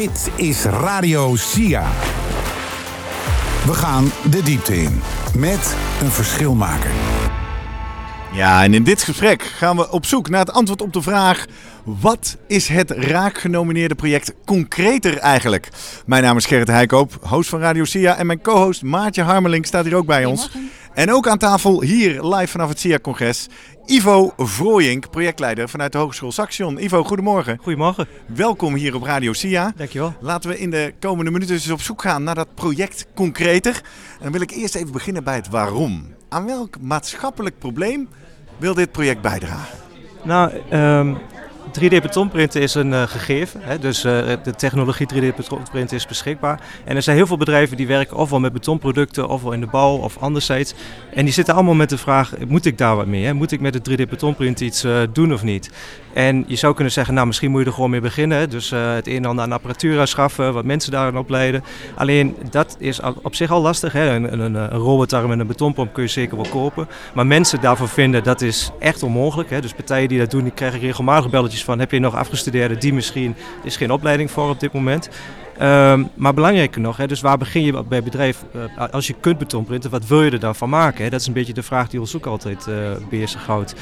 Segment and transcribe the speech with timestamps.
[0.00, 1.88] Dit is Radio SIA.
[3.66, 5.00] We gaan de diepte in
[5.38, 6.90] met een verschilmaker.
[8.32, 11.46] Ja, en in dit gesprek gaan we op zoek naar het antwoord op de vraag:
[11.84, 15.68] wat is het raak genomineerde project concreter eigenlijk?
[16.06, 19.84] Mijn naam is Gerrit Heikoop, host van Radio SIA en mijn co-host Maartje Harmeling staat
[19.84, 20.50] hier ook bij ons.
[20.94, 23.48] En ook aan tafel hier live vanaf het SIA-congres
[23.90, 26.82] Ivo Vrooyink, projectleider vanuit de Hogeschool Saxion.
[26.82, 27.58] Ivo, goedemorgen.
[27.62, 28.06] Goedemorgen.
[28.26, 29.72] Welkom hier op Radio SIA.
[29.76, 30.14] Dankjewel.
[30.20, 33.74] Laten we in de komende minuten eens op zoek gaan naar dat project concreter.
[33.74, 36.14] En dan wil ik eerst even beginnen bij het waarom.
[36.28, 38.08] Aan welk maatschappelijk probleem
[38.56, 39.78] wil dit project bijdragen?
[40.22, 41.18] Nou, um,
[41.68, 43.60] 3D-betonprinten is een uh, gegeven.
[43.62, 43.78] Hè?
[43.78, 46.60] Dus uh, de technologie 3D-betonprinten is beschikbaar.
[46.84, 49.96] En er zijn heel veel bedrijven die werken ofwel met betonproducten, ofwel in de bouw
[49.96, 50.74] of anderzijds.
[51.14, 53.24] En die zitten allemaal met de vraag, moet ik daar wat mee?
[53.24, 53.32] Hè?
[53.32, 55.70] Moet ik met de 3D-betonprint iets uh, doen of niet?
[56.12, 58.50] En je zou kunnen zeggen, nou misschien moet je er gewoon mee beginnen.
[58.50, 61.64] Dus het een en ander aan apparatuur aanschaffen, wat mensen daarin opleiden.
[61.94, 63.92] Alleen dat is op zich al lastig.
[63.92, 64.14] Hè?
[64.14, 66.88] Een, een, robotarm en een betonpomp kun je zeker wel kopen.
[67.14, 69.50] Maar mensen daarvoor vinden, dat is echt onmogelijk.
[69.50, 69.60] Hè?
[69.60, 73.34] Dus partijen die dat doen, die krijgen regelmatig van heb je nog afgestudeerden die misschien,
[73.62, 75.08] is geen opleiding voor op dit moment.
[75.62, 79.38] Um, maar belangrijker nog, hè, dus waar begin je bij bedrijf, uh, als je kunt
[79.38, 81.10] betonprinten, wat wil je er dan van maken?
[81.10, 82.74] Dat is een beetje de vraag die ons ook altijd uh,
[83.10, 83.74] bezighoudt.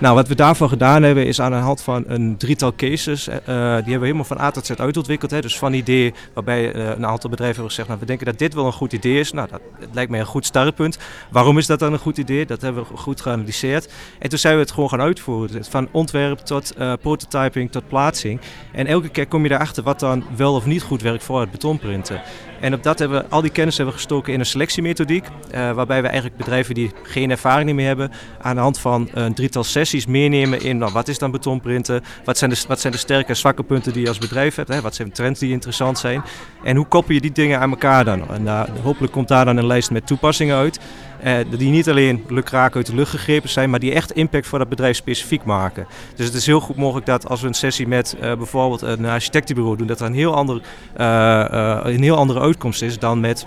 [0.00, 3.28] Nou, wat we daarvoor gedaan hebben is aan de hand van een drietal cases.
[3.28, 5.30] Uh, die hebben we helemaal van A tot Z uitontwikkeld.
[5.30, 5.40] Hè.
[5.40, 7.88] Dus van idee waarbij uh, een aantal bedrijven hebben gezegd...
[7.88, 9.32] Nou, we denken dat dit wel een goed idee is.
[9.32, 9.60] Nou, dat
[9.92, 10.98] lijkt mij een goed startpunt.
[11.30, 12.46] Waarom is dat dan een goed idee?
[12.46, 13.92] Dat hebben we goed geanalyseerd.
[14.18, 15.64] En toen zijn we het gewoon gaan uitvoeren.
[15.64, 18.40] Van ontwerp tot prototyping tot plaatsing.
[18.72, 21.50] En elke keer kom je erachter wat dan wel of niet goed werkt voor het
[21.50, 22.20] betonprinten.
[22.60, 25.26] En op dat hebben we, al die kennis hebben gestoken in een selectiemethodiek.
[25.50, 28.10] Waarbij we eigenlijk bedrijven die geen ervaring meer hebben,
[28.40, 32.38] aan de hand van een drietal sessies meenemen in nou, wat is dan betonprinten, wat
[32.38, 34.80] zijn, de, wat zijn de sterke en zwakke punten die je als bedrijf hebt, hè?
[34.80, 36.22] wat zijn trends die interessant zijn.
[36.62, 38.28] En hoe koppel je die dingen aan elkaar dan?
[38.30, 40.80] En uh, hopelijk komt daar dan een lijst met toepassingen uit.
[41.24, 44.58] Uh, die niet alleen lukraak uit de lucht gegrepen zijn, maar die echt impact voor
[44.58, 45.86] dat bedrijf specifiek maken.
[46.14, 49.04] Dus het is heel goed mogelijk dat als we een sessie met uh, bijvoorbeeld een
[49.04, 50.62] architectenbureau doen, dat er een heel, ander,
[51.00, 53.46] uh, een heel andere uitkomst is dan met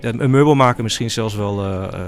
[0.00, 1.66] een meubelmaker misschien zelfs wel.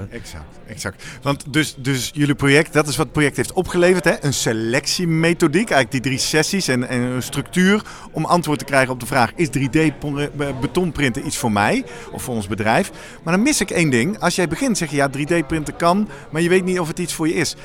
[0.09, 1.03] Exact, exact.
[1.21, 4.23] Want dus, dus jullie project, dat is wat het project heeft opgeleverd, hè?
[4.23, 7.81] een selectiemethodiek, eigenlijk die drie sessies en, en een structuur
[8.11, 12.47] om antwoord te krijgen op de vraag, is 3D-betonprinten iets voor mij of voor ons
[12.47, 12.91] bedrijf?
[13.23, 14.19] Maar dan mis ik één ding.
[14.19, 17.13] Als jij begint zeg je ja, 3D-printen kan, maar je weet niet of het iets
[17.13, 17.55] voor je is.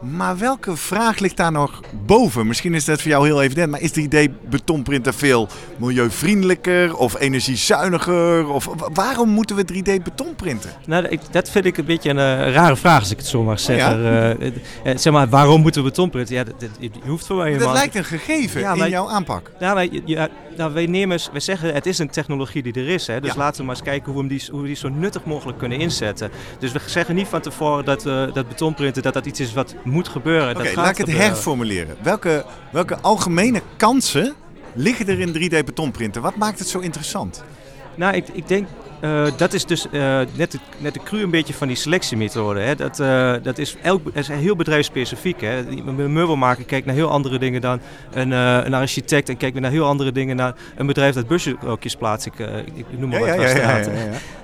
[0.00, 2.46] Maar welke vraag ligt daar nog boven?
[2.46, 8.48] Misschien is dat voor jou heel evident, maar is 3D-betonprinten veel milieuvriendelijker of energiezuiniger?
[8.48, 10.70] Of waarom moeten we 3D-beton printen?
[10.86, 13.42] Nou, ik, dat vind ik een beetje een uh, rare vraag, als ik het zo
[13.42, 14.02] mag zeggen.
[14.02, 14.34] Ja?
[14.36, 16.34] uh, uh, zeg maar, waarom moeten we beton printen?
[16.34, 19.50] Ja, dat, dat, je hoeft voor mij Dat lijkt een gegeven ja, in jouw aanpak.
[19.60, 23.06] Ja, ja, nou, wij, nemen, wij zeggen het is een technologie die er is.
[23.06, 23.38] Hè, dus ja.
[23.38, 25.78] laten we maar eens kijken hoe we, die, hoe we die zo nuttig mogelijk kunnen
[25.78, 26.30] inzetten.
[26.58, 28.02] Dus we zeggen niet van tevoren dat,
[28.34, 30.50] dat betonprinten dat dat iets is wat moet gebeuren.
[30.50, 31.32] Oké, okay, laat ik het gebeuren.
[31.32, 31.96] herformuleren.
[32.02, 34.34] Welke, welke algemene kansen
[34.74, 36.22] liggen er in 3D-betonprinten?
[36.22, 37.44] Wat maakt het zo interessant?
[37.94, 38.68] Nou, ik, ik denk
[39.04, 42.60] uh, dat is dus uh, net, de, net de cru een beetje van die selectiemethode.
[42.60, 42.74] Hè.
[42.74, 45.40] Dat, uh, dat is, elk, is heel bedrijfsspecifiek.
[45.40, 45.58] Hè.
[45.58, 47.80] Een meubelmaker kijkt naar heel andere dingen dan
[48.12, 52.26] een, een architect en kijkt naar heel andere dingen dan een bedrijf dat busjes plaatst.
[52.26, 52.38] Ik,
[52.74, 53.50] ik, noem maar ja, wat.
[53.50, 53.78] Ja, ja,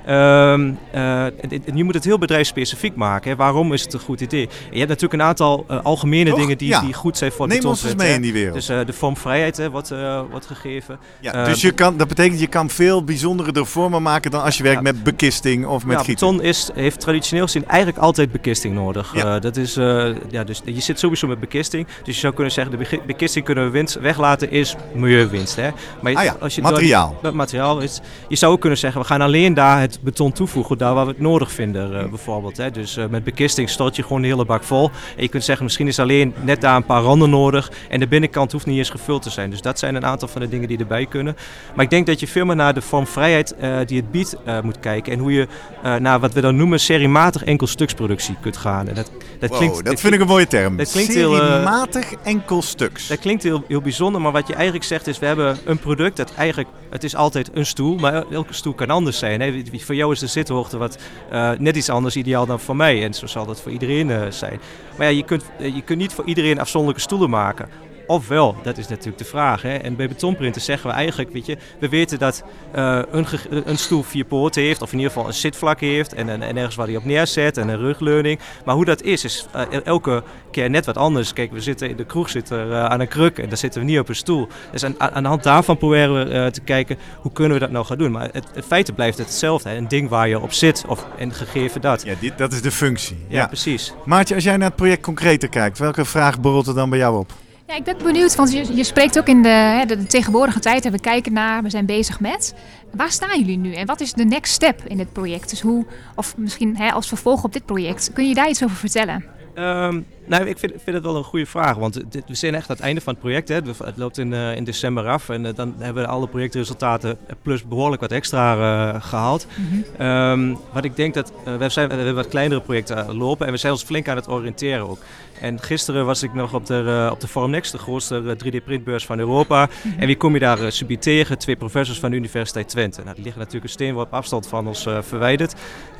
[0.07, 3.31] ja, um, en je moet het heel bedrijfsspecifiek maken.
[3.31, 3.37] Hè.
[3.37, 4.47] Waarom is het een goed idee?
[4.47, 6.39] En je hebt natuurlijk een aantal algemene Toch?
[6.39, 8.55] dingen die, die goed zijn voor Neem ons eens mee in die wereld.
[8.55, 9.95] Dus de vormvrijheid hè, wordt,
[10.31, 10.99] wordt gegeven.
[11.21, 14.75] Ja, dus je kan, dat betekent je kan veel bijzondere vormen maken dan als je
[14.75, 16.27] werkt met bekisting of met ja, gieten.
[16.27, 19.15] beton is, heeft traditioneel gezien eigenlijk altijd bekisting nodig.
[19.15, 21.87] Uh, dat is, uh, ja, dus je zit sowieso met bekisting.
[22.05, 25.57] Dus je zou kunnen zeggen, de bekisting kunnen we winst weglaten is milieuwinst.
[25.57, 25.71] Hè?
[26.01, 27.19] Maar ah als je materiaal.
[27.23, 30.79] Dat materiaal is, je zou ook kunnen zeggen, we gaan alleen daar het beton toevoegen,
[30.79, 32.57] daar waar we het nodig vinden uh, bijvoorbeeld.
[32.57, 32.71] Hè?
[32.71, 34.91] Dus met bekisting stort je gewoon de hele bak vol.
[35.17, 38.09] En je kunt zeggen, misschien is alleen net daar een paar randen nodig en de
[38.09, 39.51] binnenkant hoeft niet eens gevuld te zijn.
[39.51, 41.37] Dus dat zijn een aantal van de dingen die erbij kunnen.
[41.75, 43.55] Maar ik denk dat je veel meer naar de vormvrijheid
[43.87, 45.13] die het biedt moet kijken.
[45.13, 45.47] En hoe je
[45.85, 48.89] uh, naar wat we dan noemen seriematig enkelstuksproductie kunt gaan.
[48.89, 50.77] En dat, dat, wow, klinkt, dat, dat vind ik een mooie term.
[50.77, 53.09] Dat klinkt seriematig heel, uh, enkelstuks.
[53.09, 55.19] Dat klinkt heel, heel bijzonder, maar wat je eigenlijk zegt is...
[55.19, 56.69] we hebben een product dat eigenlijk...
[56.91, 59.41] het is altijd een stoel, maar elke stoel kan anders zijn.
[59.41, 59.63] Hè?
[59.73, 60.99] Voor jou is de zithoogte wat
[61.33, 63.05] uh, net iets anders ideaal dan voor mij.
[63.05, 64.61] En zo zal dat voor iedereen zijn.
[64.97, 67.69] Maar ja, je kunt, je kunt niet voor iedereen afzonderlijke stoelen maken
[68.11, 69.63] Ofwel, dat is natuurlijk de vraag.
[69.63, 69.75] Hè?
[69.75, 72.43] En bij betonprinten zeggen we eigenlijk, weet je, we weten dat
[72.77, 73.27] uh, een,
[73.65, 76.77] een, stoel vier poorten heeft, of in ieder geval een zitvlak heeft, en, en, ergens
[76.77, 78.39] waar hij op neerzet, en een rugleuning.
[78.65, 81.33] Maar hoe dat is, is uh, elke keer net wat anders.
[81.33, 83.87] Kijk, we zitten in de kroeg zitten, uh, aan een kruk en daar zitten we
[83.87, 84.49] niet op een stoel.
[84.73, 87.85] Dus aan, aan de hand daarvan proberen we te kijken, hoe kunnen we dat nou
[87.85, 88.11] gaan doen?
[88.11, 89.69] Maar het, het feit blijft hetzelfde.
[89.69, 89.77] Hè?
[89.77, 92.03] Een ding waar je op zit, of en gegeven dat.
[92.03, 93.17] Ja, dit, dat is de functie.
[93.29, 93.93] Ja, ja, precies.
[94.05, 97.19] Maartje, als jij naar het project concreter kijkt, welke vraag borrelt er dan bij jou
[97.19, 97.33] op?
[97.71, 100.93] Ja, ik ben benieuwd, want je, spreekt ook in de, de, de, tegenwoordige tijd en
[100.93, 102.55] we kijken naar, we zijn bezig met.
[102.95, 105.51] Waar staan jullie nu en wat is de next step in dit project?
[105.51, 108.77] Dus hoe, of misschien hè, als vervolg op dit project, kun je daar iets over
[108.77, 109.25] vertellen?
[109.55, 112.71] Um, nou, ik vind, vind, het wel een goede vraag, want dit, we zijn echt
[112.71, 113.49] aan het einde van het project.
[113.49, 113.55] Hè.
[113.85, 117.65] Het loopt in, uh, in december af en uh, dan hebben we alle projectresultaten plus
[117.65, 119.47] behoorlijk wat extra uh, gehaald.
[119.57, 120.07] Mm -hmm.
[120.07, 123.59] um, wat ik denk dat, we, zijn, we hebben wat kleinere projecten lopen en we
[123.59, 124.99] zijn ons flink aan het oriënteren ook.
[125.41, 129.65] En gisteren was ik nog op de, op de Formnext, de grootste 3D-printbeurs van Europa.
[129.65, 130.01] Mm -hmm.
[130.01, 131.39] En wie kom je daar subiet tegen?
[131.39, 133.03] Twee professors van de Universiteit Twente.
[133.03, 135.55] Nou, die liggen natuurlijk een steenworp afstand van ons verwijderd.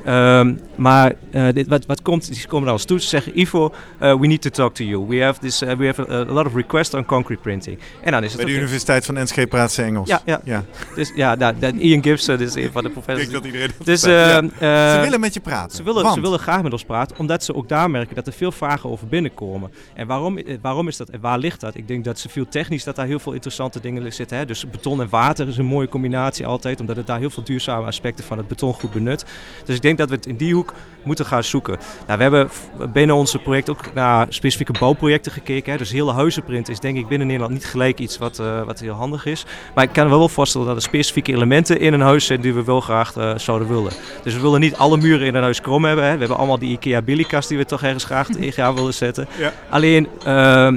[0.07, 1.13] Um, maar
[1.53, 2.99] dit, wat, wat komt, die komen naar ons toe.
[2.99, 3.73] Ze zeggen, Ivo,
[4.21, 5.07] we need to talk to you.
[5.07, 7.79] We have, this, uh, we have a, a, lot of requests on concrete printing.
[8.01, 10.09] En dan is het Bij de Universiteit van Enschede praat ze Engels.
[10.09, 10.41] Ja, ja.
[10.43, 10.63] ja.
[10.95, 13.25] Dus, ja nou, Ian Gibson is een van de professors.
[13.25, 15.75] Ik denk dat iedereen dat dus, uh, uh, Ze willen met je praten.
[15.77, 18.33] Ze willen, ze willen graag met ons praten, omdat ze ook daar merken dat er
[18.33, 19.71] veel vragen over binnenkomen.
[19.93, 21.75] En waarom, waarom is dat en waar ligt dat?
[21.75, 24.37] Ik denk dat ze veel technisch, dat daar heel veel interessante dingen zitten.
[24.37, 24.45] Hè?
[24.45, 27.85] Dus beton en water is een mooie combinatie altijd, omdat het daar heel veel duurzame
[27.85, 29.25] aspecten van het beton goed benut.
[29.65, 30.73] Dus ik denk dat we het in die hoek
[31.03, 31.77] moeten gaan zoeken.
[32.07, 32.49] Nou, we hebben
[32.93, 35.71] binnen onze project ook naar specifieke bouwprojecten gekeken.
[35.71, 35.77] Hè.
[35.77, 38.93] Dus hele huizenprint is denk ik binnen Nederland niet gelijk iets wat, uh, wat heel
[38.93, 39.45] handig is.
[39.75, 42.53] Maar ik kan me wel voorstellen dat er specifieke elementen in een huis zijn die
[42.53, 43.91] we wel graag uh, zouden willen.
[44.23, 46.05] Dus we willen niet alle muren in een huis krom hebben.
[46.05, 46.13] Hè.
[46.13, 49.27] We hebben allemaal die IKEA Billykast die we toch ergens graag tegenaan willen zetten.
[49.37, 49.53] Ja.
[49.69, 50.69] Alleen, uh,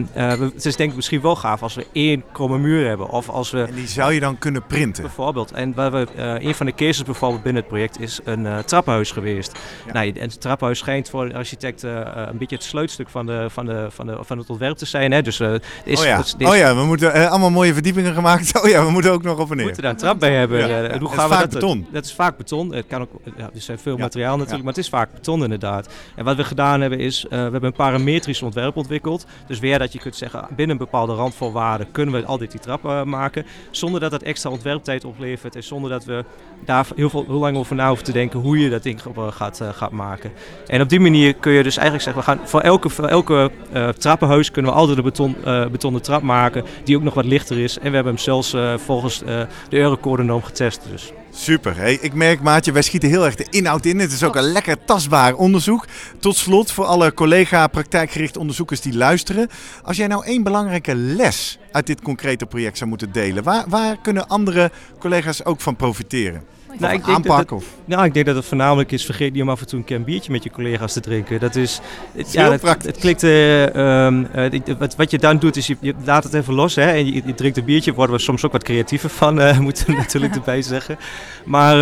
[0.55, 3.09] het is denk ik misschien wel gaaf als we één kromme muur hebben.
[3.09, 5.03] Of als we, en die zou je dan kunnen printen?
[5.03, 5.53] Bijvoorbeeld.
[5.53, 9.59] En waar we, een van de cases bijvoorbeeld binnen het project is een trappenhuis geweest.
[9.87, 9.93] Ja.
[9.93, 13.67] Nou, en het trappenhuis schijnt voor een architect een beetje het sleutstuk van, de, van,
[13.67, 15.13] de, van, de, van het ontwerp te zijn.
[15.13, 15.23] Hè?
[15.23, 16.19] Dus, uh, is, oh, ja.
[16.19, 18.53] Is, oh ja, we moeten uh, allemaal mooie verdiepingen gemaakt.
[18.65, 19.57] Oh ja, we moeten ook nog op en neer.
[19.57, 20.69] We moeten daar een trap bij hebben.
[20.69, 20.95] Ja.
[20.95, 21.87] Uh, hoe gaan we dat, beton.
[21.93, 22.75] Dat is vaak beton.
[22.75, 25.89] Het kan ook, ja, er zijn veel materiaal natuurlijk, maar het is vaak beton inderdaad.
[26.17, 29.27] En wat we gedaan hebben is, we hebben een parametrisch ontwerp ontwikkeld.
[29.47, 33.05] Dus weer dat je kunt zeggen, binnen een bepaalde randvoorwaarden kunnen we altijd die trap
[33.05, 33.47] maken.
[33.71, 36.25] Zonder dat het extra ontwerptijd oplevert en zonder dat we
[36.65, 39.61] daar heel, veel, heel lang over na hoeven te denken hoe je dat ding gaat,
[39.73, 40.33] gaat maken.
[40.67, 43.89] En op die manier kun je dus eigenlijk zeggen, we gaan voor elke, elke uh,
[43.89, 47.59] trappenhuis kunnen we altijd een beton, uh, betonnen trap maken die ook nog wat lichter
[47.59, 47.79] is.
[47.79, 50.81] En we hebben hem zelfs uh, volgens de Eurocode-norm getest.
[50.91, 51.13] Dus.
[51.37, 52.03] Super.
[52.03, 53.99] Ik merk, Maatje, wij schieten heel erg de inhoud in.
[53.99, 55.87] Het is ook een lekker tastbaar onderzoek.
[56.19, 59.49] Tot slot, voor alle collega praktijkgerichte onderzoekers die luisteren.
[59.83, 63.97] Als jij nou één belangrijke les uit dit concrete project zou moeten delen, waar, waar
[64.03, 66.43] kunnen andere collega's ook van profiteren?
[66.79, 67.49] Nou, ik denk aanpak?
[67.49, 69.79] Dat het, nou, ik denk dat het voornamelijk is, vergeet niet om af en toe
[69.79, 71.41] een keer een biertje met je collega's te drinken.
[71.41, 71.81] Dat is,
[72.13, 75.77] het, ja, het, het, klikt, uh, um, uh, wat, wat je dan doet is, je,
[75.81, 77.95] je, laat het even los hè, en je, je drinkt een biertje.
[77.95, 80.97] Worden we soms ook wat creatiever van, uh, moeten we natuurlijk erbij zeggen.
[81.45, 81.77] Maar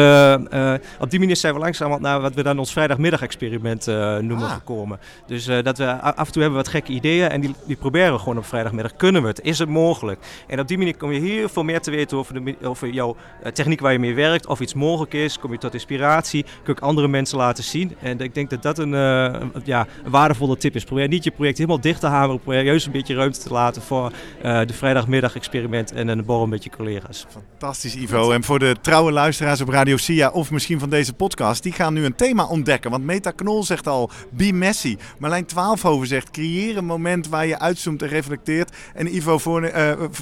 [0.98, 3.86] op die manier zijn we langzaam naar wat we dan ons vrijdagmiddag-experiment
[4.20, 4.52] noemen ah.
[4.52, 4.98] gekomen.
[5.26, 8.18] Dus dat we af en toe hebben wat gekke ideeën en die, die proberen we
[8.18, 8.96] gewoon op vrijdagmiddag.
[8.96, 9.40] Kunnen we het?
[9.40, 10.20] Is het mogelijk?
[10.46, 13.16] En op die manier kom je heel veel meer te weten over, de, over jouw
[13.52, 16.80] techniek waar je mee werkt, of iets mogelijk is, kom je tot inspiratie, kun je
[16.80, 17.96] andere mensen laten zien.
[18.00, 19.34] En ik denk dat dat een, uh,
[19.64, 20.84] ja, waardevolle tip is.
[20.84, 23.82] Probeer niet je project helemaal dicht te hameren, probeer juist een beetje ruimte te laten
[23.82, 24.12] voor
[24.44, 27.26] uh, de vrijdagmiddag experiment en een borrel met je collega's.
[27.28, 28.30] Fantastisch Ivo.
[28.30, 31.94] En voor de trouwe luisteraars op Radio SIA of misschien van deze podcast, die gaan
[31.94, 32.90] nu een thema ontdekken.
[32.90, 34.96] Want Meta Knol zegt al, be messy.
[35.18, 38.76] Marlijn Twaalfhoven zegt, creëer een moment waar je uitzoomt en reflecteert.
[38.94, 39.38] En Ivo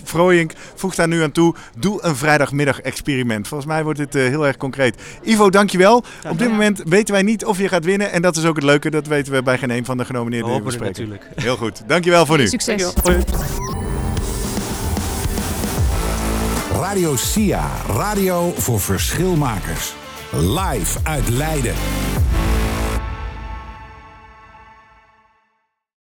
[0.04, 3.48] Vrooyink voegt daar nu aan toe, doe een vrijdagmiddag experiment.
[3.48, 5.02] Volgens mij wordt dit heel erg concreet.
[5.22, 6.04] Ivo, dankjewel.
[6.28, 8.12] Op dit moment weten wij niet of je gaat winnen.
[8.12, 8.90] En dat is ook het leuke.
[8.90, 11.08] Dat weten we bij geen een van de genomineerden die we spreken.
[11.08, 11.24] Natuurlijk.
[11.34, 11.82] Heel goed.
[11.86, 12.46] Dankjewel voor nu.
[12.46, 12.92] Succes.
[16.72, 17.70] Radio SIA.
[17.86, 19.94] Radio voor verschilmakers.
[20.30, 21.74] Live uit Leiden.